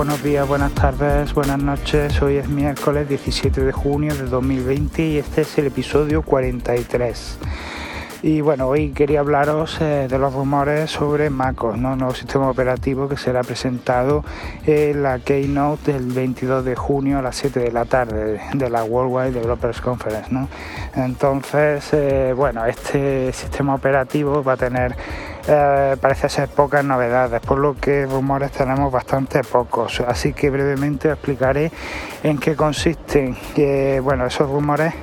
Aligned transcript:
buenos 0.00 0.22
días, 0.22 0.48
buenas 0.48 0.72
tardes, 0.72 1.34
buenas 1.34 1.62
noches. 1.62 2.22
Hoy 2.22 2.36
es 2.36 2.48
miércoles 2.48 3.06
17 3.06 3.60
de 3.60 3.70
junio 3.70 4.14
de 4.14 4.22
2020 4.22 5.02
y 5.02 5.18
este 5.18 5.42
es 5.42 5.58
el 5.58 5.66
episodio 5.66 6.22
43. 6.22 7.38
Y 8.22 8.40
bueno, 8.40 8.66
hoy 8.66 8.92
quería 8.92 9.20
hablaros 9.20 9.78
eh, 9.82 10.06
de 10.08 10.18
los 10.18 10.32
rumores 10.32 10.90
sobre 10.90 11.28
MacOS, 11.28 11.76
¿no? 11.76 11.96
nuevo 11.96 12.14
sistema 12.14 12.48
operativo 12.48 13.10
que 13.10 13.18
será 13.18 13.42
presentado 13.42 14.24
en 14.64 15.02
la 15.02 15.18
Keynote 15.18 15.92
del 15.92 16.06
22 16.06 16.64
de 16.64 16.76
junio 16.76 17.18
a 17.18 17.22
las 17.22 17.36
7 17.36 17.60
de 17.60 17.70
la 17.70 17.84
tarde 17.84 18.40
de 18.54 18.70
la 18.70 18.84
Worldwide 18.84 19.32
Developers 19.32 19.82
Conference. 19.82 20.32
¿no? 20.32 20.48
Entonces, 20.96 21.92
eh, 21.92 22.32
bueno, 22.34 22.64
este 22.64 23.34
sistema 23.34 23.74
operativo 23.74 24.42
va 24.42 24.54
a 24.54 24.56
tener 24.56 24.96
eh, 25.52 25.96
parece 26.00 26.28
ser 26.28 26.48
pocas 26.48 26.84
novedades, 26.84 27.40
por 27.40 27.58
lo 27.58 27.74
que 27.74 28.06
rumores 28.06 28.52
tenemos 28.52 28.92
bastante 28.92 29.42
pocos. 29.42 30.00
Así 30.00 30.32
que 30.32 30.48
brevemente 30.48 31.10
explicaré 31.10 31.72
en 32.22 32.38
qué 32.38 32.54
consisten. 32.54 33.36
bueno, 34.02 34.26
esos 34.26 34.48
rumores 34.48 34.94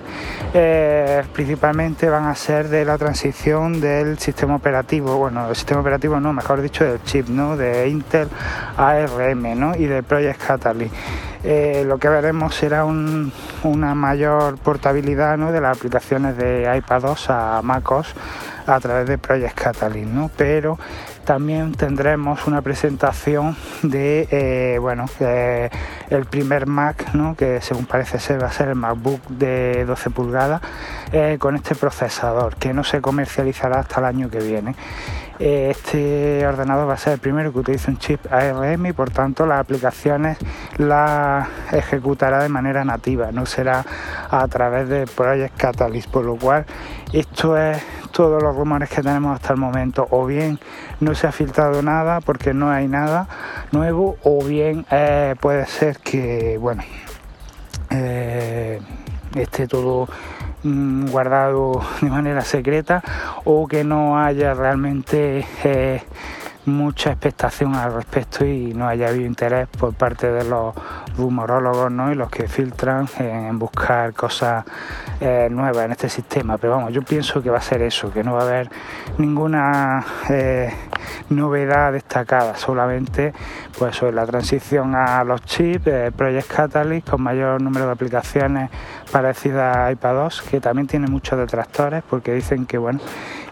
eh, 0.54 1.24
principalmente 1.34 2.10
van 2.10 2.28
a 2.28 2.36
ser 2.36 2.70
de 2.70 2.86
la 2.86 2.98
transición 2.98 3.82
del 3.82 4.18
sistema 4.20 4.56
operativo, 4.56 5.18
bueno, 5.18 5.50
el 5.50 5.56
sistema 5.56 5.82
operativo 5.82 6.18
no, 6.22 6.32
mejor 6.32 6.62
dicho, 6.62 6.86
del 6.86 7.04
chip, 7.04 7.28
¿no? 7.28 7.58
De 7.58 7.90
Intel 7.90 8.30
ARM, 8.78 9.60
¿no? 9.60 9.76
Y 9.76 9.86
de 9.86 10.02
Project 10.02 10.42
Catalyst. 10.42 10.96
Eh, 11.44 11.84
lo 11.86 11.98
que 11.98 12.10
veremos 12.10 12.56
será 12.56 12.86
una 12.86 13.96
mayor 13.96 14.58
portabilidad 14.58 15.38
¿no? 15.38 15.52
de 15.52 15.62
las 15.62 15.78
aplicaciones 15.78 16.36
de 16.36 16.76
iPadOS 16.78 17.30
a 17.30 17.62
MacOS 17.64 18.16
a 18.68 18.80
través 18.80 19.08
de 19.08 19.18
Project 19.18 19.60
Catalyst, 19.60 20.10
¿no? 20.10 20.30
pero 20.36 20.78
también 21.26 21.74
tendremos 21.74 22.48
una 22.48 22.62
presentación 22.62 23.56
de 23.84 24.28
eh, 24.32 24.78
bueno 24.80 25.06
eh, 25.20 25.70
el 26.10 26.26
primer 26.26 26.68
Mac 26.68 27.14
¿no? 27.14 27.36
que 27.36 27.60
según 27.62 27.86
parece 27.86 28.20
ser 28.20 28.42
va 28.42 28.48
a 28.48 28.52
ser 28.52 28.70
el 28.70 28.76
MacBook 28.76 29.22
de 29.28 29.86
12 29.86 30.10
pulgadas 30.10 30.62
con 31.40 31.56
este 31.56 31.74
procesador 31.76 32.56
que 32.56 32.74
no 32.74 32.84
se 32.84 33.02
comercializará 33.02 33.80
hasta 33.80 34.00
el 34.00 34.06
año 34.06 34.30
que 34.30 34.40
viene 34.40 34.76
este 35.40 36.46
ordenador 36.48 36.90
va 36.90 36.94
a 36.94 36.98
ser 36.98 37.14
el 37.14 37.20
primero 37.20 37.54
que 37.54 37.60
utilice 37.60 37.92
un 37.92 37.98
chip 37.98 38.32
ARM 38.32 38.88
y 38.88 38.94
por 38.94 39.12
tanto 39.12 39.46
las 39.46 39.60
aplicaciones 39.60 40.38
las 40.78 41.48
ejecutará 41.72 42.42
de 42.42 42.50
manera 42.50 42.84
nativa, 42.84 43.32
no 43.32 43.46
será 43.46 43.86
a 44.30 44.48
través 44.48 44.90
de 44.90 45.06
Project 45.06 45.58
Catalyst, 45.58 46.10
por 46.10 46.26
lo 46.26 46.36
cual 46.36 46.66
esto 47.14 47.58
es 47.58 47.82
todos 48.12 48.42
los 48.42 48.56
rumores 48.56 48.90
que 48.90 49.02
tenemos 49.02 49.36
hasta 49.36 49.54
el 49.54 49.60
momento, 49.60 50.08
o 50.10 50.26
bien 50.26 50.60
no 51.00 51.14
se 51.14 51.28
ha 51.28 51.32
filtrado 51.32 51.82
nada 51.84 52.20
porque 52.22 52.54
no 52.54 52.72
hay 52.72 52.88
nada 52.88 53.28
nuevo, 53.72 54.18
o 54.24 54.44
bien 54.44 54.86
eh, 54.90 55.36
puede 55.40 55.66
ser 55.68 56.00
que, 56.00 56.58
bueno, 56.60 56.84
eh, 57.92 58.82
esté 59.36 59.68
todo 59.68 60.08
guardado 61.10 61.82
de 62.02 62.10
manera 62.10 62.42
secreta 62.42 63.04
o 63.44 63.68
que 63.68 63.84
no 63.84 64.20
haya 64.20 64.54
realmente 64.54 65.46
eh, 65.64 66.02
mucha 66.68 67.12
expectación 67.12 67.76
al 67.76 67.94
respecto 67.94 68.46
y 68.46 68.74
no 68.74 68.88
haya 68.88 69.08
habido 69.08 69.26
interés 69.26 69.68
por 69.70 69.94
parte 69.94 70.30
de 70.30 70.44
los 70.44 70.76
rumorólogos 71.18 71.90
¿no? 71.90 72.12
y 72.12 72.16
los 72.16 72.30
que 72.30 72.48
filtran 72.48 73.08
en 73.20 73.58
buscar 73.58 74.14
cosas 74.14 74.66
eh, 75.22 75.48
nuevas 75.50 75.86
en 75.86 75.92
este 75.92 76.10
sistema. 76.10 76.58
Pero 76.58 76.76
vamos, 76.76 76.94
yo 76.94 77.02
pienso 77.02 77.42
que 77.42 77.50
va 77.50 77.60
a 77.60 77.62
ser 77.62 77.82
eso, 77.82 78.12
que 78.12 78.24
no 78.24 78.34
va 78.34 78.42
a 78.42 78.46
haber 78.46 78.70
ninguna 79.18 80.06
eh, 80.30 80.74
novedad 81.30 81.94
destacada, 81.94 82.56
solamente 82.58 83.34
pues 83.80 84.02
la 84.02 84.26
transición 84.26 84.94
a 84.94 85.24
los 85.24 85.42
chips, 85.44 85.88
eh, 85.88 86.12
Project 86.16 86.52
Catalyst 86.52 87.10
con 87.10 87.22
mayor 87.22 87.62
número 87.62 87.86
de 87.86 87.94
aplicaciones 87.94 88.70
parecidas 89.10 89.78
a 89.78 89.92
iPadOS, 89.92 90.42
que 90.42 90.60
también 90.60 90.88
tiene 90.88 91.08
muchos 91.08 91.40
detractores 91.40 92.04
porque 92.10 92.34
dicen 92.34 92.66
que 92.66 92.78
bueno, 92.78 93.00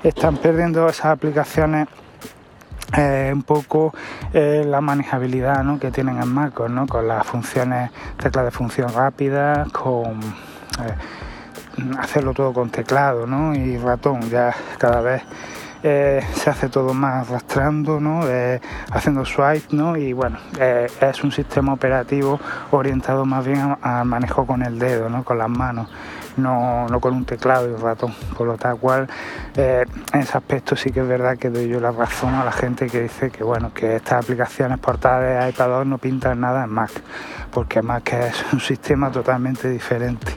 están 0.03 0.35
perdiendo 0.35 0.89
esas 0.89 1.05
aplicaciones 1.05 1.87
eh, 2.97 3.31
un 3.33 3.43
poco 3.43 3.93
eh, 4.33 4.63
la 4.65 4.79
manejabilidad 4.79 5.63
¿no? 5.63 5.79
que 5.79 5.91
tienen 5.91 6.21
en 6.21 6.27
MacOS, 6.29 6.71
¿no? 6.71 6.87
con 6.87 7.07
las 7.07 7.25
funciones, 7.25 7.91
teclas 8.17 8.45
de 8.45 8.51
función 8.51 8.93
rápida, 8.93 9.65
con 9.71 10.21
eh, 10.21 11.97
hacerlo 11.99 12.33
todo 12.33 12.53
con 12.53 12.69
teclado 12.69 13.27
¿no? 13.27 13.53
y 13.53 13.77
ratón, 13.77 14.21
ya 14.29 14.53
cada 14.77 15.01
vez 15.01 15.23
se 15.83 16.49
hace 16.49 16.67
todo 16.67 16.95
más 16.95 17.29
arrastrando, 17.29 17.99
haciendo 18.89 19.23
swipe, 19.23 19.67
¿no? 19.69 19.95
y 19.95 20.13
bueno, 20.13 20.39
es 20.57 21.23
un 21.23 21.31
sistema 21.31 21.73
operativo 21.73 22.39
orientado 22.71 23.23
más 23.23 23.45
bien 23.45 23.77
al 23.83 24.05
manejo 24.05 24.47
con 24.47 24.63
el 24.63 24.79
dedo, 24.79 25.09
¿no? 25.09 25.23
con 25.23 25.37
las 25.37 25.49
manos 25.49 25.87
no, 26.37 26.87
no 26.87 26.99
con 26.99 27.13
un 27.13 27.25
teclado 27.25 27.69
y 27.69 27.75
ratón. 27.75 28.13
Por 28.37 28.47
lo 28.47 28.57
tal 28.57 28.77
cual, 28.77 29.07
eh, 29.55 29.85
en 30.13 30.19
ese 30.19 30.37
aspecto 30.37 30.75
sí 30.75 30.91
que 30.91 31.01
es 31.01 31.07
verdad 31.07 31.37
que 31.37 31.49
doy 31.49 31.67
yo 31.67 31.79
la 31.79 31.91
razón 31.91 32.33
a 32.35 32.43
la 32.43 32.51
gente 32.51 32.87
que 32.87 33.01
dice 33.01 33.29
que 33.31 33.43
bueno, 33.43 33.73
que 33.73 33.95
estas 33.95 34.23
aplicaciones 34.23 34.79
portadas 34.79 35.43
de 35.43 35.49
iPad 35.49 35.85
no 35.85 35.97
pintan 35.97 36.39
nada 36.39 36.63
en 36.63 36.69
Mac, 36.69 36.91
porque 37.51 37.81
Mac 37.81 38.13
es 38.13 38.45
un 38.53 38.59
sistema 38.59 39.11
totalmente 39.11 39.69
diferente. 39.69 40.33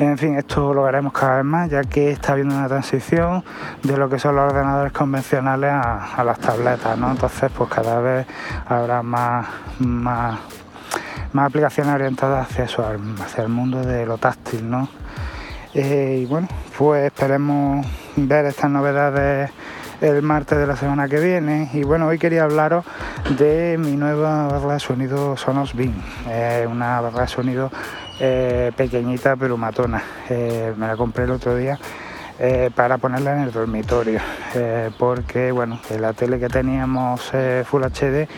En 0.00 0.16
fin, 0.16 0.38
esto 0.38 0.72
lo 0.72 0.84
veremos 0.84 1.12
cada 1.12 1.36
vez 1.36 1.44
más, 1.44 1.68
ya 1.68 1.82
que 1.82 2.10
está 2.10 2.32
habiendo 2.32 2.56
una 2.56 2.68
transición 2.68 3.44
de 3.82 3.98
lo 3.98 4.08
que 4.08 4.18
son 4.18 4.34
los 4.34 4.50
ordenadores 4.50 4.94
convencionales 4.94 5.70
a, 5.70 6.24
las 6.24 6.38
tabletas, 6.38 6.96
¿no? 6.96 7.10
Entonces, 7.10 7.50
pues 7.54 7.68
cada 7.68 8.00
vez 8.00 8.26
habrá 8.66 9.02
más, 9.02 9.46
más, 9.78 10.38
más 11.32 11.46
aplicaciones 11.46 11.94
orientadas 11.94 12.50
hacia 12.50 12.64
eso, 12.64 12.84
hacia 13.22 13.42
el 13.42 13.48
mundo 13.48 13.82
de 13.82 14.06
lo 14.06 14.18
táctil, 14.18 14.68
¿no? 14.68 14.88
Eh, 15.74 16.20
y 16.22 16.26
bueno, 16.26 16.48
pues 16.76 17.06
esperemos 17.06 17.86
ver 18.16 18.46
estas 18.46 18.70
novedades 18.70 19.50
el 20.00 20.22
martes 20.22 20.58
de 20.58 20.66
la 20.66 20.76
semana 20.76 21.08
que 21.08 21.20
viene. 21.20 21.70
Y 21.72 21.82
bueno, 21.82 22.06
hoy 22.06 22.18
quería 22.18 22.44
hablaros 22.44 22.84
de 23.38 23.76
mi 23.78 23.96
nueva 23.96 24.48
barra 24.48 24.74
de 24.74 24.80
sonido 24.80 25.36
Sonos 25.36 25.74
Beam. 25.74 25.94
una 26.70 27.00
barra 27.00 27.22
de 27.22 27.28
sonido 27.28 27.70
eh, 28.18 28.72
pequeñita 28.76 29.36
pero 29.36 29.56
matona. 29.56 30.02
Eh, 30.28 30.74
me 30.76 30.86
la 30.86 30.96
compré 30.96 31.24
el 31.24 31.30
otro 31.30 31.56
día. 31.56 31.78
Para 32.74 32.96
ponerla 32.98 33.36
en 33.36 33.42
el 33.42 33.52
dormitorio 33.52 34.20
porque 34.98 35.52
bueno 35.52 35.78
la 35.98 36.12
tele 36.14 36.38
que 36.38 36.48
teníamos 36.48 37.32
Full 37.64 37.82
HD 37.82 38.28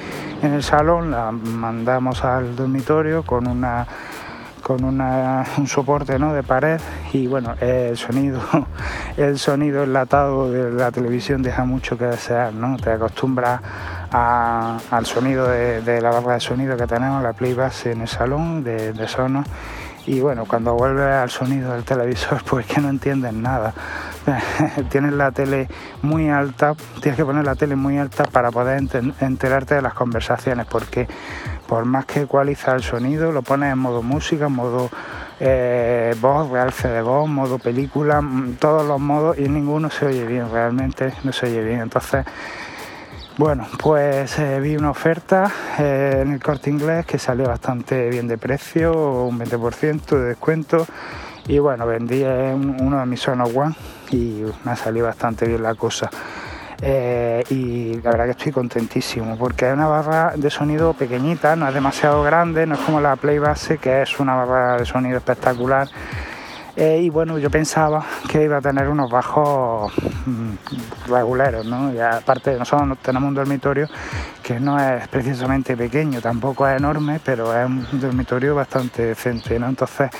en 0.42 0.52
el 0.54 0.62
salón 0.62 1.12
la 1.12 1.30
mandamos 1.30 2.24
al 2.24 2.56
dormitorio 2.56 3.22
con 3.22 3.46
una 3.46 3.86
con 4.62 4.84
un 4.84 5.66
soporte 5.66 6.18
¿no? 6.18 6.32
de 6.32 6.42
pared 6.42 6.80
y 7.12 7.26
bueno 7.26 7.54
el 7.60 7.96
sonido 7.96 8.41
el 9.16 9.38
sonido 9.38 9.82
enlatado 9.82 10.50
de 10.50 10.70
la 10.70 10.91
televisión 10.92 11.42
deja 11.42 11.64
mucho 11.64 11.98
que 11.98 12.06
desear 12.06 12.54
no 12.54 12.76
te 12.76 12.91
acostumbras 12.91 13.60
al 14.10 15.06
sonido 15.06 15.48
de, 15.48 16.00
la 16.00 16.10
barra 16.10 16.34
de 16.34 16.41
sonido 16.41 16.76
que 16.76 16.86
tenemos 16.86 17.22
la 17.22 17.32
playback 17.32 17.86
en 17.86 18.02
el 18.02 18.08
salón 18.08 18.62
de, 18.62 18.92
de 18.92 19.08
Sonos 19.08 19.46
y 20.06 20.20
bueno 20.20 20.44
cuando 20.46 20.74
vuelves 20.74 21.06
al 21.06 21.30
sonido 21.30 21.72
del 21.72 21.84
televisor 21.84 22.42
pues 22.48 22.66
que 22.66 22.80
no 22.80 22.88
entiendes 22.88 23.32
nada 23.32 23.74
tienes 24.90 25.12
la 25.12 25.30
tele 25.32 25.68
muy 26.02 26.28
alta 26.28 26.74
tienes 27.00 27.16
que 27.16 27.24
poner 27.24 27.44
la 27.44 27.54
tele 27.54 27.76
muy 27.76 27.98
alta 27.98 28.24
para 28.24 28.50
poder 28.50 28.82
enterarte 29.20 29.74
de 29.74 29.82
las 29.82 29.94
conversaciones 29.94 30.66
porque 30.66 31.08
por 31.72 31.86
más 31.86 32.04
que 32.04 32.20
ecualiza 32.20 32.74
el 32.74 32.82
sonido, 32.82 33.32
lo 33.32 33.41
pones 33.41 33.72
en 33.72 33.78
modo 33.78 34.02
música, 34.02 34.50
modo 34.50 34.91
eh, 35.41 36.14
voz, 36.20 36.50
realce 36.50 36.86
de 36.88 37.00
voz, 37.00 37.26
modo 37.26 37.58
película, 37.58 38.20
mm, 38.20 38.56
todos 38.60 38.86
los 38.86 39.00
modos 39.00 39.38
y 39.38 39.48
ninguno 39.48 39.88
se 39.88 40.04
oye 40.04 40.26
bien, 40.26 40.50
realmente 40.52 41.14
no 41.24 41.32
se 41.32 41.46
oye 41.46 41.64
bien. 41.64 41.80
Entonces, 41.80 42.26
bueno, 43.38 43.66
pues 43.78 44.38
eh, 44.38 44.60
vi 44.60 44.76
una 44.76 44.91
oferta 44.91 45.50
eh, 45.78 46.20
en 46.22 46.32
el 46.32 46.43
corte 46.43 46.70
inglés 46.70 47.06
que 47.06 47.19
salió 47.19 47.47
bastante 47.47 48.10
bien 48.10 48.28
de 48.28 48.36
precio, 48.36 49.24
un 49.24 49.39
20% 49.39 50.04
de 50.06 50.24
descuento. 50.24 50.86
Y 51.48 51.59
bueno, 51.59 51.86
vendí 51.86 52.22
uno 52.22 53.01
de 53.01 53.06
mis 53.06 53.21
Sonos 53.21 53.51
One 53.54 53.74
y 54.10 54.45
me 54.65 54.72
ha 54.72 54.77
salido 54.77 55.06
bastante 55.06 55.47
bien 55.47 55.62
la 55.62 55.74
cosa. 55.74 56.10
Eh, 56.84 57.45
y 57.51 58.01
la 58.03 58.10
verdad 58.10 58.24
que 58.24 58.30
estoy 58.33 58.53
contentísimo 58.53 59.39
porque 59.39 59.68
es 59.68 59.72
una 59.72 59.86
barra 59.86 60.33
de 60.36 60.51
sonido 60.51 60.95
pequeñita, 60.95 61.54
no 61.54 61.68
es 61.68 61.74
demasiado 61.74 62.24
grande, 62.24 62.66
no 62.66 62.74
es 62.74 62.80
como 62.80 63.01
la 63.01 63.15
Play 63.15 63.39
Base 63.39 63.78
que 63.78 64.03
es 64.03 64.18
una 64.18 64.34
barra 64.34 64.78
de 64.78 64.84
sonido 64.84 65.16
espectacular. 65.16 65.89
Eh, 66.74 67.03
y 67.03 67.10
bueno, 67.10 67.39
yo 67.39 67.51
pensaba 67.51 68.03
que 68.30 68.45
iba 68.45 68.57
a 68.57 68.60
tener 68.63 68.89
unos 68.89 69.10
bajos 69.10 69.92
mm, 70.24 71.10
regulares, 71.10 71.66
¿no? 71.66 71.92
Y 71.92 72.01
aparte, 72.01 72.57
nosotros 72.59 72.97
tenemos 73.03 73.28
un 73.28 73.34
dormitorio 73.34 73.89
que 74.42 74.59
no 74.59 74.80
es 74.80 75.07
precisamente 75.09 75.77
pequeño, 75.77 76.22
tampoco 76.22 76.66
es 76.66 76.78
enorme, 76.78 77.21
pero 77.22 77.54
es 77.54 77.66
un 77.66 78.01
dormitorio 78.01 78.54
bastante 78.54 79.04
decente, 79.04 79.59
¿no? 79.59 79.66
Entonces, 79.69 80.10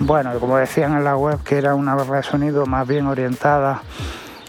bueno, 0.00 0.32
como 0.40 0.56
decían 0.56 0.96
en 0.96 1.04
la 1.04 1.16
web, 1.16 1.42
que 1.44 1.58
era 1.58 1.74
una 1.74 1.94
barra 1.94 2.16
de 2.16 2.22
sonido 2.22 2.64
más 2.64 2.88
bien 2.88 3.06
orientada 3.06 3.82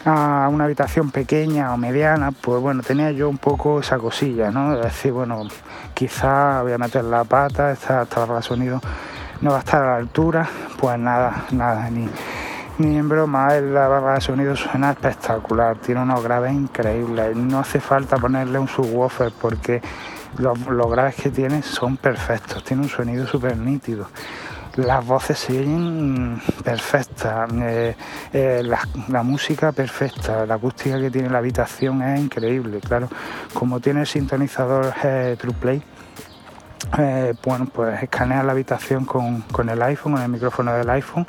a 0.06 0.48
una 0.50 0.63
habitación 0.63 1.12
pequeña 1.12 1.74
o 1.74 1.78
mediana, 1.78 2.31
pues 2.31 2.62
bueno, 2.62 2.84
tenía 2.84 3.12
yo 3.12 3.30
un 3.30 3.38
poco 3.38 3.81
esa 3.81 3.98
cosilla, 3.98 4.50
¿no? 4.50 4.78
De 4.78 4.84
decir, 4.84 5.12
bueno, 5.12 5.48
quizá 5.94 6.62
voy 6.62 6.72
a 6.72 6.78
meter 6.78 7.04
la 7.04 7.25
pata, 7.25 7.72
esta, 7.72 8.04
esta 8.04 8.22
barra 8.22 8.38
de 8.38 8.44
sonido 8.44 8.81
no 9.44 9.51
va 9.51 9.57
a 9.57 9.60
estar 9.60 9.84
a 9.84 9.88
la 9.88 9.95
altura, 9.98 10.48
pues 10.80 10.98
nada, 10.98 11.45
nada, 11.51 11.90
ni, 11.90 12.07
ni 12.78 12.98
en 12.98 13.10
broma, 13.10 13.54
la 13.56 13.90
barra 13.90 14.13
de 14.13 14.22
sonido 14.22 14.56
suena 14.56 14.92
espectacular, 14.92 15.75
tiene 15.80 16.01
unos 16.01 16.24
graves 16.24 16.54
increíbles, 16.54 17.36
no 17.36 17.60
hace 17.60 17.81
falta 17.81 18.16
ponerle 18.18 18.57
un 18.57 18.69
subwoofer 18.69 19.34
porque 19.34 19.81
los, 20.38 20.57
graves 20.90 21.16
que 21.16 21.30
tiene 21.30 21.62
son 21.62 21.98
perfectos, 21.98 22.63
tiene 22.63 22.84
un 22.84 22.90
sonido 22.90 23.28
súper 23.28 23.57
nítido. 23.57 24.07
Las 24.78 25.06
voces 25.06 25.38
se 25.38 25.60
oyen 25.60 26.42
perfectas, 26.63 27.51
eh, 27.54 27.96
eh, 28.31 28.63
la, 28.63 29.24
música 29.24 29.74
perfecta, 29.74 30.46
la 30.46 30.56
acústica 30.56 30.98
que 31.01 31.12
tiene 31.12 31.30
la 31.30 31.39
habitación 31.39 32.01
es 32.01 32.18
increíble, 32.18 32.80
claro, 32.80 33.10
como 33.54 33.81
tiene 33.81 34.00
el 34.00 34.07
sintonizador 34.07 34.94
eh, 35.04 35.36
bueno, 37.44 37.68
pues 37.74 38.03
escanea 38.03 38.44
la 38.44 38.51
habitación 38.51 39.06
con, 39.06 39.44
el 39.69 39.81
iPhone, 39.81 40.13
con 40.13 40.21
el 40.21 40.30
micrófono 40.30 40.74
del 40.74 40.89
iPhone, 40.89 41.25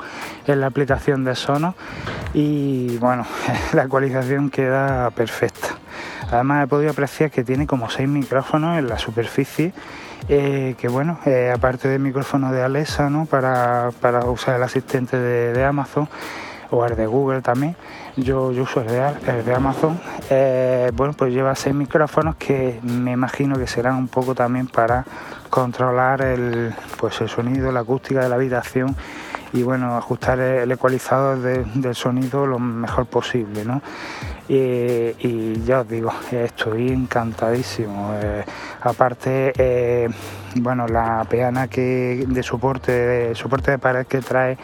en 0.47 0.61
la 0.61 0.67
aplicación 0.67 1.23
de 1.23 1.35
Sonos 1.35 1.75
y 2.33 2.97
bueno, 2.97 3.25
la 3.73 3.83
ecualización 3.83 4.49
queda 4.49 5.09
perfecta. 5.11 5.69
Además 6.31 6.63
he 6.63 6.67
podido 6.67 6.91
apreciar 6.91 7.31
que 7.31 7.43
tiene 7.43 7.67
como 7.67 7.89
seis 7.89 8.09
micrófonos 8.09 8.77
en 8.77 8.87
la 8.87 8.97
superficie 8.97 9.73
eh, 10.27 10.75
que 10.79 10.87
bueno, 10.87 11.19
eh, 11.25 11.51
aparte 11.53 11.87
del 11.87 11.99
micrófono 11.99 12.51
de 12.51 12.63
Alexa, 12.63 13.11
¿no? 13.11 13.25
Para, 13.25 13.91
usar 14.25 14.55
el 14.55 14.63
asistente 14.63 15.19
de, 15.19 15.63
Amazon 15.63 16.09
o 16.71 16.83
el 16.83 16.95
de 16.95 17.05
Google 17.05 17.41
también, 17.41 17.75
yo, 18.17 18.47
uso 18.47 18.81
el 18.81 18.87
de, 18.87 19.43
de 19.43 19.53
Amazon, 19.53 19.99
eh, 20.31 20.91
bueno, 20.95 21.13
pues 21.13 21.31
lleva 21.31 21.53
seis 21.53 21.75
micrófonos 21.75 22.37
que 22.37 22.79
me 22.81 23.11
imagino 23.11 23.55
que 23.57 23.67
serán 23.67 23.97
un 23.97 24.07
poco 24.07 24.33
también 24.33 24.65
para 24.67 25.05
controlar 25.55 26.21
el, 26.21 26.75
pues 26.99 27.21
el 27.21 27.29
sonido, 27.29 27.71
la 27.71 27.79
acústica 27.79 28.19
de 28.19 28.27
la 28.27 28.35
habitación 28.35 28.93
y 29.53 29.63
bueno, 29.63 29.95
ajustar 29.95 30.37
el 30.37 30.69
ecualizador 30.69 31.39
del 31.39 31.95
sonido 31.95 32.45
lo 32.45 32.59
mejor 32.59 33.05
posible, 33.05 33.63
¿no? 33.63 33.81
Y, 34.49 35.63
ya 35.63 35.79
os 35.79 35.87
digo, 35.87 36.11
estoy 36.29 36.89
encantadísimo. 36.89 38.11
Eh, 38.21 38.43
aparte, 38.81 39.53
eh, 39.55 40.09
bueno, 40.55 40.87
la 40.89 41.25
peana 41.29 41.69
que 41.69 42.25
de 42.27 42.43
soporte, 42.43 42.91
de 42.91 43.35
soporte 43.35 43.71
de 43.71 43.77
pared 43.77 44.05
que 44.07 44.19
trae 44.19 44.57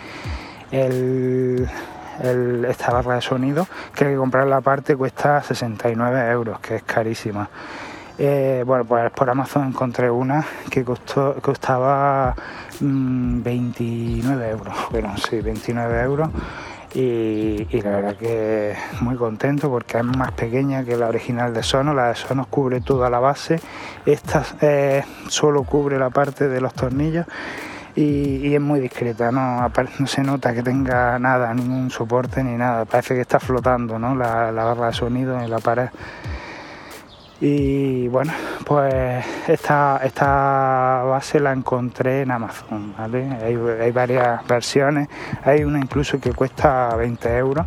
el, 0.71 1.69
esta 2.67 2.91
barra 2.91 3.15
de 3.15 3.21
sonido, 3.21 3.65
que 3.95 4.03
hay 4.03 4.11
que 4.11 4.17
comprar 4.17 4.45
la 4.45 4.59
parte 4.59 4.97
cuesta 4.97 5.41
69 5.41 6.31
euros, 6.31 6.59
que 6.59 6.75
es 6.75 6.83
carísima. 6.83 7.49
Eh, 8.17 8.63
bueno, 8.65 8.85
pues 8.85 9.11
por 9.11 9.29
Amazon 9.29 9.67
encontré 9.67 10.09
una 10.11 10.45
que 10.69 10.83
costó, 10.83 11.35
costaba 11.41 12.35
29 12.79 14.21
mm, 14.21 14.49
euros. 14.49 14.75
Bueno, 14.91 15.15
sí, 15.17 15.39
29 15.39 16.01
euros. 16.01 16.29
Y, 16.93 17.65
la 17.81 17.89
verdad 17.89 18.15
que 18.17 18.75
muy 18.99 19.15
contento 19.15 19.69
porque 19.69 19.97
es 19.97 20.03
más 20.03 20.33
pequeña 20.33 20.83
que 20.83 20.97
la 20.97 21.07
original 21.07 21.53
de 21.53 21.63
Sonos. 21.63 21.95
La 21.95 22.09
de 22.09 22.15
Sonos 22.15 22.47
cubre 22.47 22.81
toda 22.81 23.09
la 23.09 23.19
base. 23.19 23.59
Esta 24.05 24.43
eh, 24.61 25.03
solo 25.27 25.63
cubre 25.63 25.97
la 25.97 26.09
parte 26.09 26.49
de 26.49 26.59
los 26.59 26.73
tornillos. 26.73 27.25
Y, 27.95 28.53
es 28.53 28.61
muy 28.61 28.79
discreta, 28.79 29.31
¿no? 29.31 29.69
no 29.99 30.07
se 30.07 30.23
nota 30.23 30.53
que 30.53 30.63
tenga 30.63 31.19
nada, 31.19 31.53
ningún 31.53 31.91
soporte 31.91 32.41
ni 32.41 32.55
nada, 32.55 32.85
parece 32.85 33.15
que 33.15 33.21
está 33.21 33.37
flotando 33.37 33.99
¿no? 33.99 34.15
la 34.15 34.51
barra 34.51 34.87
de 34.87 34.93
sonido 34.93 35.37
en 35.41 35.49
la 35.49 35.59
pared. 35.59 35.89
Y 37.43 38.07
bueno, 38.09 38.33
pues 38.63 39.25
esta, 39.47 39.99
esta 40.03 41.01
base 41.05 41.39
la 41.39 41.51
encontré 41.51 42.21
en 42.21 42.29
Amazon, 42.29 42.93
¿vale? 42.95 43.27
Hay, 43.41 43.91
varias 43.91 44.45
versiones, 44.45 45.09
hay 45.43 45.63
una 45.63 45.79
incluso 45.79 46.19
que 46.19 46.33
cuesta 46.33 46.95
20 46.95 47.37
euros, 47.37 47.65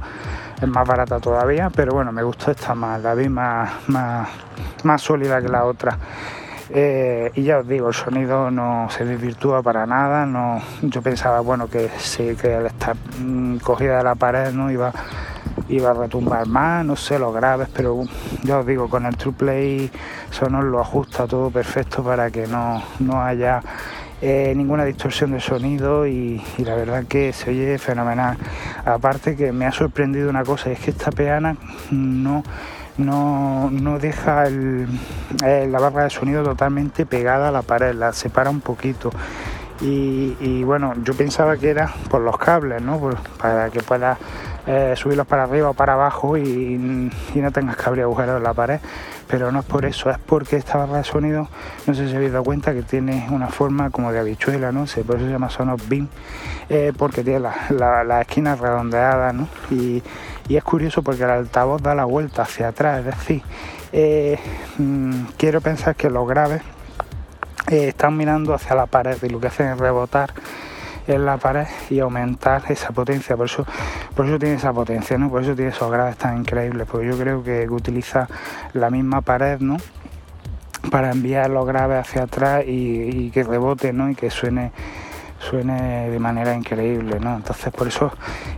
es 0.63 0.69
más 0.69 0.87
barata 0.87 1.19
todavía, 1.19 1.71
pero 1.75 1.93
bueno, 1.93 2.13
me 2.13 2.23
gustó 2.23 2.53
esta 2.53 2.77
más, 2.77 3.03
la 3.03 3.15
vi 3.15 3.29
más, 3.29 3.69
más, 3.89 5.03
sólida 5.03 5.43
que 5.43 5.49
la 5.49 5.65
otra. 5.65 5.99
Eh, 6.71 7.33
y 7.35 7.43
ya 7.43 7.59
os 7.59 7.67
digo, 7.67 7.89
el 7.89 7.95
sonido 7.95 8.53
no 8.53 8.87
se 8.91 9.05
desvirtúa 9.05 9.61
para 9.63 9.87
nada. 9.87 10.25
No, 10.25 10.63
yo 10.83 11.03
pensaba, 11.03 11.41
bueno, 11.41 11.67
que 11.69 11.91
sí, 11.99 12.37
que 12.41 12.55
al 12.55 12.67
estar 12.67 12.97
mm, 13.21 13.57
cogida 13.57 13.99
de 13.99 14.05
la 14.05 14.15
pared 14.15 14.53
no 14.53 14.71
iba 14.71 14.93
iba 15.69 15.91
a 15.91 15.95
retumbar 15.95 16.47
más, 16.47 16.85
no 16.85 16.97
sé, 16.97 17.19
los 17.19 17.35
graves, 17.35 17.69
pero 17.75 18.05
ya 18.45 18.59
os 18.59 18.67
digo, 18.67 18.89
con 18.89 19.07
el 19.07 19.17
True 19.17 19.33
Play 19.33 19.91
Sonos 20.31 20.65
lo 20.65 20.81
ajusta 20.81 21.27
todo 21.27 21.51
perfecto 21.51 22.05
para 22.05 22.31
que 22.31 22.47
no, 22.47 22.83
haya 23.23 23.63
eh, 24.21 24.53
ninguna 24.55 24.85
distorsión 24.85 25.33
de 25.33 25.41
sonido 25.41 26.07
y, 26.07 26.43
la 26.59 26.75
verdad 26.75 27.05
que 27.09 27.33
se 27.33 27.51
oye 27.51 27.79
fenomenal. 27.79 28.37
Aparte 28.85 29.35
que 29.35 29.51
me 29.51 29.67
ha 29.67 29.73
sorprendido 29.73 30.29
una 30.29 30.45
cosa, 30.45 30.71
es 30.71 30.79
que 30.79 30.91
esta 30.91 31.11
peana 31.11 31.57
no, 31.91 32.45
no, 32.99 33.71
no 33.71 33.99
deja 33.99 34.45
eh, 34.47 35.67
la 35.69 35.79
barra 35.79 36.05
de 36.05 36.11
sonido 36.11 36.45
totalmente 36.45 37.07
pegada 37.07 37.49
a 37.49 37.51
la 37.51 37.63
pared, 37.63 37.95
la 37.95 38.13
separa 38.13 38.51
un 38.51 38.61
poquito. 38.61 39.11
Y, 39.81 40.63
bueno, 40.63 40.95
yo 41.03 41.15
pensaba 41.15 41.57
que 41.57 41.69
era 41.69 41.93
por 42.09 42.23
los 42.23 42.39
cables, 42.39 42.81
¿no? 42.81 42.99
para 43.39 43.69
que 43.69 43.83
pueda 43.83 44.17
eh, 44.67 44.95
subirlos 44.97 45.27
para 45.27 45.43
arriba 45.43 45.69
o 45.69 45.75
para 45.75 45.93
abajo 45.93 46.39
y, 46.39 47.11
no 47.35 47.53
tengas 47.53 47.77
que 47.77 47.83
abrir 47.85 48.05
agujeros 48.05 48.39
en 48.39 48.43
la 48.43 48.55
pared, 48.55 48.81
pero 49.29 49.53
no 49.53 49.61
es 49.61 49.67
por 49.67 49.85
eso, 49.85 50.09
es 50.09 50.17
porque 50.19 50.57
esta 50.57 50.79
barra 50.79 50.99
de 50.99 51.05
sonido, 51.05 51.49
no 51.87 51.93
sé 51.95 52.09
si 52.09 52.17
habéis 52.17 52.33
dado 52.33 52.45
cuenta 52.45 52.73
que 52.73 52.83
tiene 52.83 53.27
una 53.31 53.49
forma 53.49 53.91
como 53.91 54.11
de 54.11 54.21
habichuela, 54.21 54.73
¿no? 54.73 54.87
sé, 54.87 55.05
por 55.05 55.17
eso 55.17 55.27
se 55.27 55.33
llama 55.33 55.51
Sonos 55.51 55.87
Beam, 55.87 56.09
eh, 56.71 56.95
porque 56.97 57.23
tiene 57.23 57.41
las 57.41 57.71
la, 57.71 58.23
esquinas 58.23 58.59
redondeadas, 58.59 59.35
¿no? 59.35 59.49
Y, 59.71 60.03
es 60.49 60.65
curioso 60.65 61.03
porque 61.03 61.25
el 61.25 61.31
altavoz 61.31 61.83
da 61.83 61.95
la 61.95 62.05
vuelta 62.05 62.43
hacia 62.43 62.69
atrás, 62.69 63.01
es 63.01 63.07
decir, 63.07 63.43
eh, 63.93 64.39
mm, 64.79 65.25
quiero 65.37 65.61
pensar 65.61 65.95
que 65.95 66.09
los 66.09 66.27
graves 66.27 66.63
están 67.67 68.17
mirando 68.17 68.55
hacia 68.55 68.77
la 68.77 68.87
pared 68.87 69.17
y 69.23 69.29
lo 69.29 69.41
que 69.41 69.49
hacen 69.49 69.69
es 69.69 69.79
rebotar 69.79 70.33
en 71.07 71.25
la 71.25 71.37
pared 71.37 71.67
y 71.91 72.01
aumentar 72.01 72.63
esa 72.69 72.91
potencia. 72.93 73.37
Por 73.37 73.47
eso, 73.47 73.67
por 74.15 74.27
eso 74.27 74.39
tiene 74.39 74.57
esa 74.57 74.73
potencia, 74.73 75.19
¿no? 75.19 75.31
Por 75.31 75.43
eso 75.43 75.55
tiene 75.55 75.71
esos 75.71 75.91
graves 75.91 76.17
tan 76.17 76.39
increíbles, 76.39 76.87
porque 76.91 77.07
yo 77.07 77.19
creo 77.19 77.43
que 77.43 77.69
utiliza 77.69 78.29
la 78.73 78.91
misma 78.91 79.21
pared, 79.21 79.61
¿no? 79.61 79.77
Para 80.91 81.11
enviar 81.11 81.51
los 81.51 81.67
graves 81.67 82.01
hacia 82.01 82.25
atrás 82.25 82.65
y, 82.67 83.31
que 83.31 83.43
rebote, 83.43 83.93
¿no? 83.93 84.11
Y 84.11 84.15
que 84.15 84.31
suene 84.31 84.73
suene 85.39 86.09
de 86.09 86.19
manera 86.19 86.55
increíble, 86.55 87.21
¿no? 87.21 87.37
Entonces 87.37 87.71
por 87.71 87.87
eso 87.87 88.11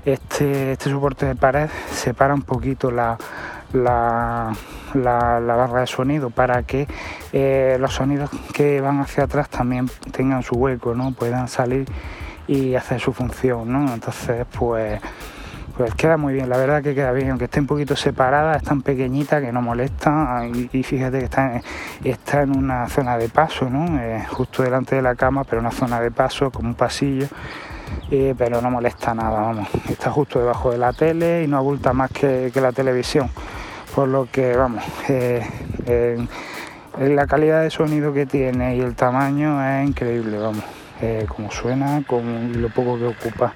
este, 0.05 0.71
este 0.73 0.89
soporte 0.89 1.27
de 1.27 1.35
pared 1.35 1.69
separa 1.91 2.33
un 2.33 2.43
poquito 2.43 2.93
la, 2.93 3.19
la, 3.73 4.53
la, 4.95 5.57
barra 5.57 5.81
de 5.81 5.87
sonido 5.87 6.31
para 6.31 6.63
que 6.63 6.87
eh, 7.33 7.77
los 7.81 7.95
sonidos 7.95 8.31
que 8.53 8.81
van 8.81 9.01
hacia 9.01 9.25
atrás 9.25 9.49
también 9.49 9.89
tengan 10.13 10.43
su 10.43 10.55
hueco, 10.55 10.95
¿no? 10.95 11.13
Puedan 11.13 11.49
salir 11.49 11.87
y 12.49 12.75
hacer 12.75 13.01
su 13.01 13.13
función, 13.13 13.73
¿no? 13.73 13.93
Entonces, 13.93 14.47
pues, 14.59 15.01
pues 15.77 15.95
queda 15.95 16.17
muy 16.17 16.33
bien, 16.33 16.49
la 16.49 16.57
verdad 16.57 16.83
que 16.83 16.95
queda 16.95 17.13
bien, 17.13 17.31
aunque 17.31 17.45
esté 17.45 17.61
un 17.61 17.67
poquito 17.67 17.97
separada, 17.97 18.57
es 18.57 18.63
tan 18.63 18.83
pequeñita 18.83 19.41
que 19.41 19.53
no 19.53 19.61
molesta 19.61 20.47
y, 20.73 20.83
fíjate 20.83 21.19
que 21.19 22.11
está, 22.11 22.43
en 22.43 22.57
una 22.57 22.89
zona 22.89 23.19
de 23.19 23.29
paso, 23.29 23.69
¿no? 23.69 24.01
Eh, 24.01 24.25
justo 24.31 24.63
delante 24.63 24.97
de 24.97 25.03
la 25.03 25.15
cama, 25.15 25.45
pero 25.45 25.61
una 25.61 25.71
zona 25.71 26.01
de 26.01 26.11
paso, 26.11 26.51
como 26.51 26.71
un 26.71 26.75
pasillo, 26.75 27.27
eh, 28.11 28.35
pero 28.39 28.63
no 28.63 28.71
molesta 28.71 29.15
nada, 29.15 29.41
vamos, 29.41 29.69
está 29.91 30.11
justo 30.11 30.39
debajo 30.39 30.71
de 30.71 30.79
la 30.79 30.93
tele 30.93 31.45
y 31.45 31.47
no 31.47 31.59
abulta 31.59 31.93
más 31.93 32.11
que, 32.11 32.51
la 32.55 32.73
televisión, 32.73 33.29
por 33.95 34.09
lo 34.09 34.31
que, 34.31 34.57
vamos, 34.57 34.83
eh, 35.09 36.27
la 36.99 37.27
calidad 37.27 37.63
de 37.63 37.71
sonido 37.71 38.15
que 38.15 38.25
tiene 38.25 38.77
y 38.77 38.81
el 38.81 38.95
tamaño 38.95 39.63
es 39.63 39.87
increíble, 39.89 40.39
vamos. 40.39 40.86
Eh, 41.03 41.27
como 41.29 41.51
suena, 41.51 42.03
con 42.07 42.61
lo 42.61 42.69
poco 42.71 42.99
que 42.99 43.05
ocupa. 43.07 43.55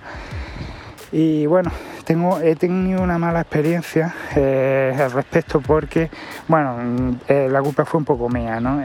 Y 1.13 1.47
bueno, 1.47 1.71
tengo, 2.11 2.41
he 2.41 2.57
tenido 2.57 3.05
una 3.05 3.21
mala 3.21 3.43
experiencia 3.43 4.13
eh, 4.35 4.93
al 4.99 5.13
respecto 5.13 5.61
porque, 5.61 6.11
bueno, 6.49 7.17
eh, 7.29 7.47
la 7.49 7.63
culpa 7.63 7.85
fue 7.85 7.99
un 7.99 8.05
poco 8.05 8.29
mía, 8.29 8.59
¿no? 8.59 8.83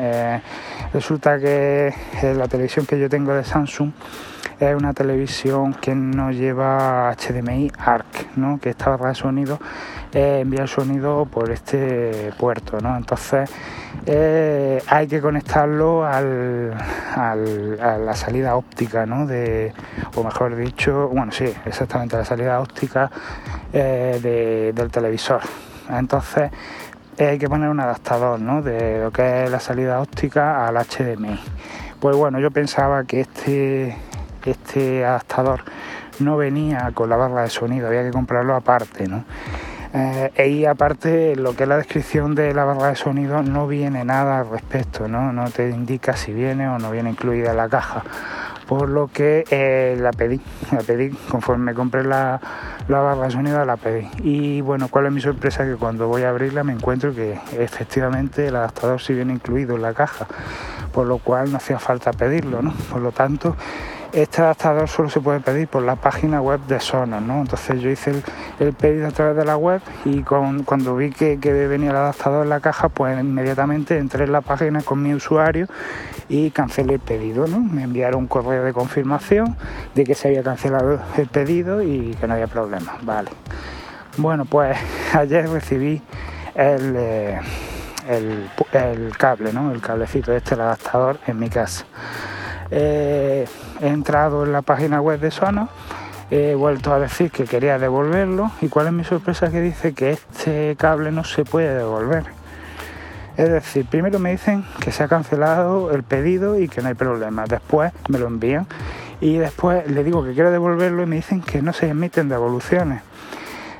resulta 0.94 1.39
que 1.39 1.91
la 2.22 2.48
televisión 2.48 2.86
que 2.86 3.00
yo 3.00 3.10
tengo 3.10 3.34
de 3.34 3.44
Samsung 3.44 3.91
es 4.60 4.75
una 4.75 4.94
televisión 4.94 5.74
que 5.74 5.94
no 5.94 6.32
lleva 6.32 7.13
HDMI 7.13 7.72
ARC, 7.77 8.38
¿no? 8.38 8.60
que 8.60 8.70
esta 8.70 8.89
barra 8.91 9.10
de 9.10 9.15
sonido 9.15 9.60
eh, 10.13 10.39
envía 10.41 10.62
el 10.62 10.67
sonido 10.67 11.25
por 11.25 11.51
este 11.51 12.32
puerto. 12.38 12.79
¿no? 12.79 12.96
Entonces 12.96 13.50
eh, 14.05 14.82
hay 14.88 15.08
que 15.08 15.20
conectarlo 15.20 16.05
al, 16.05 16.74
a 17.15 17.36
la 17.36 18.13
salida 18.13 18.55
óptica, 18.55 19.05
¿no? 19.05 19.25
de, 19.27 19.74
o 20.15 20.24
mejor 20.24 20.55
dicho, 20.55 21.10
bueno, 21.10 21.32
sí, 21.32 21.53
exactamente, 21.65 22.15
la 22.15 22.25
salida 22.25 22.62
óptica 22.62 23.12
eh, 23.74 24.72
del 24.74 24.91
televisor. 24.91 25.41
Entonces 25.89 26.51
hay 27.19 27.38
que 27.38 27.48
poner 27.48 27.69
un 27.69 27.79
adaptador 27.79 28.39
¿no? 28.39 28.62
de 28.62 29.03
lo 29.03 29.12
que 29.12 29.45
es 29.45 29.51
la 29.51 29.60
salida 29.60 30.01
óptica 30.01 30.67
al 30.67 30.75
HDMI. 30.75 31.39
Pues 32.00 32.15
bueno, 32.15 32.39
yo 32.39 32.51
pensaba 32.51 33.05
que 33.05 33.22
este, 33.22 33.95
este 34.45 35.05
adaptador 35.05 35.62
no 36.19 36.38
venía 36.38 36.91
con 36.93 37.10
la 37.10 37.15
barra 37.15 37.43
de 37.43 37.50
sonido, 37.50 37.88
había 37.88 38.03
que 38.03 38.12
comprarlo 38.12 38.55
aparte, 38.55 39.07
¿no? 39.07 39.25
Eh, 39.93 40.50
y 40.50 40.65
aparte, 40.65 41.38
lo 41.38 41.55
que 41.55 41.63
es 41.63 41.69
la 41.69 41.77
descripción 41.77 42.36
de 42.36 42.53
la 42.53 42.65
barra 42.65 42.89
de 42.89 42.95
sonido 42.98 43.43
no 43.43 43.65
viene 43.65 44.03
nada 44.03 44.39
al 44.39 44.50
respecto, 44.50 45.07
¿no? 45.07 45.31
No 45.31 45.50
te 45.50 45.69
indica 45.69 46.17
si 46.17 46.34
viene 46.34 46.67
o 46.67 46.77
no 46.79 46.91
viene 46.91 47.10
incluida 47.10 47.51
en 47.51 47.57
la 47.57 47.69
caja 47.69 48.03
por 48.67 48.89
lo 48.89 49.07
que 49.07 49.45
eh, 49.50 49.98
la 50.00 50.12
pedí, 50.12 50.41
la 50.72 50.79
pedí, 50.79 51.10
conforme 51.29 51.74
compré 51.74 52.03
la, 52.03 52.39
la, 52.88 53.00
barra 53.00 53.29
sonido 53.29 53.63
la 53.65 53.77
pedí. 53.77 54.07
Y 54.24 54.62
bueno, 54.62 54.88
cuál 54.89 55.07
es 55.07 55.12
mi 55.12 55.22
sorpresa 55.22 55.65
que 55.65 55.75
cuando 55.75 56.07
voy 56.07 56.24
a 56.24 56.29
abrirla 56.29 56.63
me 56.63 56.74
encuentro 56.74 57.13
que 57.13 57.39
efectivamente 57.57 58.48
el 58.48 58.55
adaptador 58.55 59.01
sí 59.01 59.13
viene 59.13 59.34
incluido 59.34 59.75
en 59.75 59.81
la 59.81 59.93
caja, 59.93 60.27
por 60.91 61.07
lo 61.07 61.19
cual 61.19 61.51
no 61.51 61.57
hacía 61.57 61.79
falta 61.79 62.12
pedirlo, 62.12 62.62
¿no? 62.62 62.74
Por 62.91 63.01
lo 63.01 63.12
tanto, 63.12 63.55
este 64.15 64.41
adaptador 64.41 64.88
solo 64.88 65.10
se 65.10 65.19
puede 65.19 65.41
pedir 65.41 65.67
por 65.67 65.84
la 65.84 65.98
página 65.98 66.41
web 66.41 66.62
de 66.67 66.79
Sonos, 66.79 67.22
¿no? 67.22 67.41
Entonces 67.41 67.81
yo 67.81 67.89
hice 67.89 68.24
el, 68.60 68.72
pedido 68.72 69.07
a 69.07 69.12
través 69.12 69.36
de 69.36 69.43
la 69.43 69.57
web 69.57 69.81
y 70.05 70.22
cuando 70.22 70.95
vi 70.95 71.12
que, 71.12 71.36
venía 71.36 71.89
el 71.89 71.98
adaptador 71.98 72.43
en 72.43 72.50
la 72.50 72.62
caja, 72.62 72.88
pues 72.88 73.19
inmediatamente 73.19 73.98
entré 73.98 74.24
en 74.24 74.31
la 74.31 74.39
página 74.39 74.81
con 74.84 75.03
mi 75.03 75.13
usuario 75.13 75.67
y 76.29 76.50
cancelé 76.51 76.93
el 76.93 77.00
pedido, 77.01 77.45
¿no? 77.48 77.60
Me 77.60 77.84
enviaron 77.84 78.22
un 78.22 78.27
correo 78.27 78.63
de 78.63 78.72
confirmación 78.72 79.57
de 79.95 80.05
que 80.05 80.15
se 80.15 80.29
había 80.29 80.43
cancelado 80.43 81.01
el 81.17 81.27
pedido 81.27 81.84
y 81.84 82.15
que 82.19 82.25
no 82.25 82.36
había 82.36 82.48
problema, 82.48 82.98
vale. 83.01 83.31
Bueno, 84.15 84.45
pues 84.45 84.77
ayer 85.13 85.50
recibí 85.50 86.01
eh, 86.55 87.38
el, 88.07 88.50
cable, 89.17 89.51
¿no? 89.51 89.74
El 89.74 89.81
cablecito 89.81 90.31
de 90.31 90.38
este 90.38 90.53
adaptador 90.53 91.19
en 91.27 91.38
mi 91.38 91.50
casa. 91.50 91.86
Eh, 92.72 93.45
he 93.81 93.88
entrado 93.88 94.43
en 94.45 94.51
la 94.51 94.62
página 94.62 95.01
web 95.01 95.19
de 95.19 95.31
Sonos, 95.31 95.69
he 96.31 96.55
vuelto 96.55 96.93
a 96.93 97.00
decir 97.00 97.31
que 97.31 97.45
quería 97.45 97.77
devolverlo 97.77 98.51
y 98.62 98.67
cuál 98.67 98.88
es 98.88 98.93
mi 98.93 99.03
sorpresa 99.03 99.51
que 99.51 99.62
dice 99.62 99.93
que 99.93 100.12
este 100.12 100.75
cable 100.77 101.12
no 101.12 101.24
se 101.24 101.45
puede 101.45 101.75
devolver. 101.75 102.24
Es 103.38 103.50
decir, 103.50 103.86
primero 103.86 104.17
me 104.17 104.31
dicen 104.31 104.63
que 104.79 104.91
se 104.91 105.03
ha 105.03 105.07
cancelado 105.07 105.91
el 105.91 106.03
pedido 106.03 106.57
y 106.57 106.69
que 106.69 106.81
no 106.81 106.88
hay 106.88 106.93
problema. 106.93 107.43
Después 107.45 107.91
me 108.07 108.17
lo 108.17 108.27
envían 108.27 108.65
y 109.19 109.38
después 109.38 109.89
le 109.89 110.03
digo 110.03 110.24
que 110.24 110.34
quiero 110.34 110.51
devolverlo 110.51 111.03
y 111.03 111.05
me 111.05 111.17
dicen 111.17 111.41
que 111.41 111.62
no 111.62 111.74
se 111.74 111.89
emiten 111.89 112.29
devoluciones. 112.29 113.01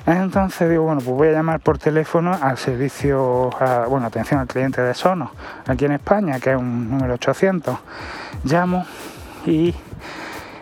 Entonces 0.05 0.69
digo, 0.69 0.83
bueno, 0.83 1.01
pues 1.01 1.15
voy 1.15 1.27
a 1.29 1.31
llamar 1.31 1.59
por 1.62 1.79
teléfono 1.79 2.38
al 2.39 2.57
servicio, 2.57 3.50
bueno, 3.89 4.05
atención 4.05 4.39
al 4.39 4.47
cliente 4.47 4.81
de 4.81 4.93
Sonos, 4.93 5.31
aquí 5.65 5.85
en 5.85 5.93
España, 5.93 6.39
que 6.39 6.51
es 6.51 6.57
un 6.57 6.91
número 6.91 7.15
800. 7.15 7.75
Llamo 8.43 8.85
y 9.47 9.74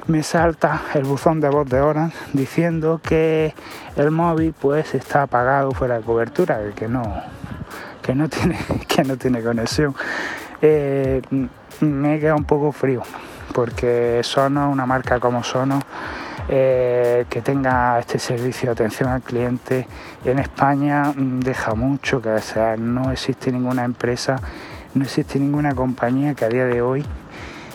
me 0.07 0.23
salta 0.23 0.83
el 0.93 1.03
buzón 1.03 1.41
de 1.41 1.49
voz 1.49 1.67
de 1.67 1.81
Orange 1.81 2.17
diciendo 2.31 3.01
que 3.03 3.53
el 3.95 4.11
móvil 4.11 4.53
pues 4.59 4.95
está 4.95 5.23
apagado 5.23 5.71
fuera 5.71 5.97
de 5.97 6.03
cobertura, 6.03 6.59
que 6.75 6.87
no, 6.87 7.03
que 8.01 8.15
no 8.15 8.29
tiene, 8.29 8.57
que 8.87 9.03
no 9.03 9.17
tiene 9.17 9.41
conexión. 9.41 9.93
Eh, 10.61 11.21
me 11.81 12.19
queda 12.19 12.35
un 12.35 12.45
poco 12.45 12.71
frío 12.71 13.03
porque 13.53 14.21
Sonos, 14.23 14.71
una 14.71 14.85
marca 14.85 15.19
como 15.19 15.43
Sonos, 15.43 15.83
eh, 16.49 17.25
que 17.29 17.41
tenga 17.41 17.97
este 17.99 18.19
servicio 18.19 18.67
de 18.67 18.71
atención 18.73 19.09
al 19.09 19.21
cliente 19.21 19.87
en 20.25 20.39
España 20.39 21.13
mm, 21.15 21.39
deja 21.39 21.73
mucho 21.73 22.21
que 22.21 22.29
desear. 22.29 22.77
No 22.79 23.11
existe 23.11 23.51
ninguna 23.51 23.85
empresa, 23.85 24.35
no 24.93 25.03
existe 25.03 25.39
ninguna 25.39 25.73
compañía 25.73 26.33
que 26.35 26.45
a 26.45 26.49
día 26.49 26.65
de 26.65 26.81
hoy 26.81 27.05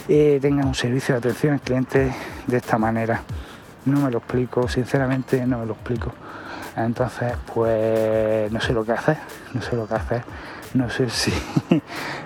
eh, 0.08 0.38
tenga 0.40 0.66
un 0.66 0.74
servicio 0.74 1.14
de 1.14 1.18
atención 1.18 1.54
al 1.54 1.60
cliente 1.60 2.12
de 2.46 2.56
esta 2.56 2.78
manera. 2.78 3.22
No 3.86 4.00
me 4.00 4.10
lo 4.10 4.18
explico, 4.18 4.68
sinceramente 4.68 5.46
no 5.46 5.58
me 5.58 5.66
lo 5.66 5.72
explico. 5.72 6.12
Entonces, 6.76 7.32
pues 7.52 8.52
no 8.52 8.60
sé 8.60 8.72
lo 8.72 8.84
que 8.84 8.92
hacer, 8.92 9.16
no 9.54 9.62
sé 9.62 9.76
lo 9.76 9.88
que 9.88 9.94
hacer. 9.94 10.22
No 10.74 10.90
sé 10.90 11.08
si, 11.10 11.32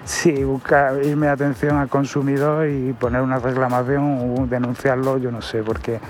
si 0.05 0.45
buscar 0.45 1.03
irme 1.05 1.29
atención 1.29 1.77
al 1.77 1.89
consumidor 1.89 2.69
y 2.69 2.93
poner 2.93 3.23
una 3.23 3.39
reclamación 3.39 4.37
o 4.37 4.47
denunciarlo, 4.47 5.19
yo 5.19 5.31
no 5.31 5.41
sé, 5.41 5.63
porque 5.63 6.01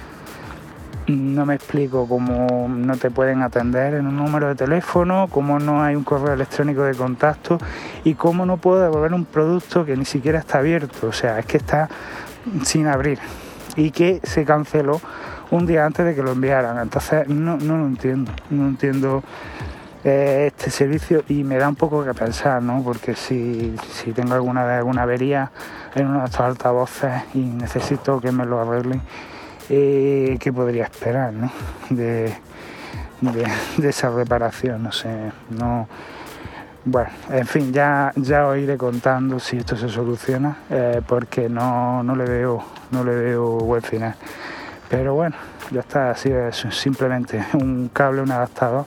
no 1.12 1.47
me 1.47 1.54
explico 1.54 2.07
cómo 2.09 2.69
no 2.69 2.97
te 2.97 3.11
pueden 3.11 3.42
atender 3.42 3.95
en 3.95 4.07
un 4.07 4.16
número 4.16 4.49
de 4.49 4.54
teléfono, 4.54 5.28
cómo 5.31 5.59
no 5.59 5.83
hay 5.83 5.95
un 5.95 6.04
correo 6.04 6.35
electrónico 6.35 6.83
de 6.83 6.95
contacto 6.95 7.59
y 8.04 8.14
cómo 8.14 8.47
no 8.47 8.57
puedo 8.57 8.81
devolver 8.81 9.14
un 9.14 9.25
producto 9.25 9.85
que 9.85 9.97
ni 9.97 10.04
siquiera 10.04 10.38
está 10.38 10.59
abierto, 10.59 11.09
o 11.09 11.12
sea, 11.12 11.38
es 11.38 11.47
que 11.47 11.59
está 11.59 11.88
sin 12.64 12.87
abrir 12.87 13.19
y 13.76 13.90
que 13.90 14.21
se 14.23 14.45
canceló 14.45 15.00
un 15.50 15.66
día 15.66 15.85
antes 15.85 16.04
de 16.04 16.14
que 16.14 16.23
lo 16.23 16.33
enviaran. 16.33 16.78
Entonces 16.78 17.28
no, 17.28 17.57
no 17.57 17.78
lo 17.78 17.87
entiendo, 17.87 18.33
no 18.50 18.69
entiendo 18.69 19.23
eh, 20.04 20.49
este 20.49 20.71
servicio 20.71 21.23
y 21.28 21.45
me 21.45 21.57
da 21.59 21.69
un 21.69 21.76
poco 21.76 22.04
que 22.04 22.12
pensar, 22.14 22.62
¿no? 22.62 22.83
Porque 22.83 23.14
si, 23.14 23.76
si 23.92 24.12
tengo 24.12 24.35
alguna, 24.35 24.76
alguna 24.76 25.02
avería 25.02 25.52
en 25.95 26.09
uno 26.09 26.21
de 26.21 26.25
estos 26.25 26.40
altavoces 26.40 27.23
y 27.35 27.38
necesito 27.38 28.21
que 28.21 28.33
me 28.33 28.45
lo 28.45 28.61
arreglen, 28.61 29.00
eh, 29.69 30.37
¿qué 30.40 30.52
podría 30.52 30.85
esperar 30.85 31.33
¿no? 31.33 31.50
de, 31.90 32.33
esa 33.83 34.11
reparación? 34.11 34.83
No 34.83 34.92
sé, 34.92 35.33
no. 35.50 35.88
Bueno, 36.85 37.11
en 37.31 37.47
fin, 37.47 37.73
ya, 37.73 38.12
ya 38.16 38.49
os 38.49 38.59
iré 38.59 38.76
contando 38.76 39.38
si 39.38 39.59
esto 39.59 39.76
se 39.76 39.88
soluciona, 39.88 40.57
eh, 40.69 41.00
porque 41.07 41.49
no, 41.49 42.02
no, 42.02 42.16
le 42.16 42.25
veo, 42.25 42.64
no 42.90 43.04
le 43.04 43.14
veo 43.14 43.59
buen 43.59 43.83
final. 43.83 44.16
Pero 44.90 45.14
bueno, 45.14 45.37
ya 45.71 45.81
está, 45.81 46.11
así 46.11 46.31
es 46.31 46.66
simplemente 46.71 47.45
un 47.54 47.88
cable, 47.92 48.23
un 48.23 48.33
adaptador 48.33 48.85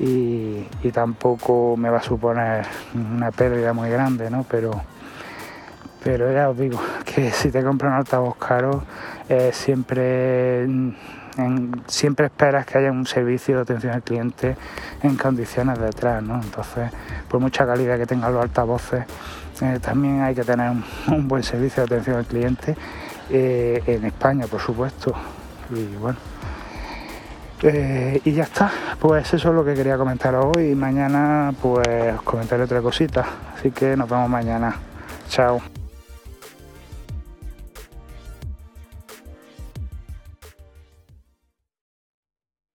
y, 0.00 0.66
y 0.82 0.90
tampoco 0.90 1.76
me 1.76 1.90
va 1.90 1.98
a 1.98 2.02
suponer 2.02 2.64
una 2.94 3.30
pérdida 3.30 3.74
muy 3.74 3.90
grande, 3.90 4.30
¿no? 4.30 4.46
Pero 4.48 4.80
pero 6.02 6.32
ya 6.32 6.48
os 6.48 6.58
digo 6.58 6.80
que 7.04 7.30
si 7.30 7.50
te 7.50 7.62
compras 7.62 7.92
un 7.92 7.98
altavoz 7.98 8.36
caro, 8.36 8.82
eh, 9.28 9.50
siempre, 9.52 10.66
siempre 11.86 12.26
esperas 12.26 12.66
que 12.66 12.78
haya 12.78 12.90
un 12.90 13.06
servicio 13.06 13.56
de 13.56 13.62
atención 13.62 13.92
al 13.94 14.02
cliente 14.02 14.56
en 15.02 15.16
condiciones 15.16 15.78
detrás, 15.78 16.22
¿no? 16.22 16.40
Entonces, 16.42 16.90
por 17.28 17.40
mucha 17.40 17.66
calidad 17.66 17.98
que 17.98 18.06
tengan 18.06 18.32
los 18.32 18.42
altavoces, 18.42 19.04
eh, 19.60 19.78
también 19.82 20.22
hay 20.22 20.34
que 20.34 20.44
tener 20.44 20.70
un, 20.70 21.28
buen 21.28 21.42
servicio 21.42 21.84
de 21.84 21.94
atención 21.94 22.16
al 22.16 22.24
cliente 22.24 22.76
eh, 23.30 23.82
en 23.86 24.04
España, 24.04 24.46
por 24.46 24.60
supuesto. 24.60 25.12
Y 25.70 25.96
bueno. 25.96 26.18
y 28.24 28.32
ya 28.32 28.44
está, 28.44 28.70
pues 28.98 29.34
eso 29.34 29.48
es 29.48 29.54
lo 29.54 29.64
que 29.64 29.74
quería 29.74 29.98
comentar 29.98 30.34
hoy 30.36 30.70
y 30.70 30.74
mañana 30.74 31.52
pues 31.60 31.86
comentaré 32.24 32.62
otra 32.62 32.80
cosita, 32.80 33.26
así 33.54 33.72
que 33.72 33.96
nos 33.96 34.08
vemos 34.08 34.30
mañana, 34.30 34.76
chao. 35.28 35.60